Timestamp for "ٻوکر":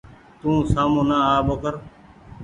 1.45-1.75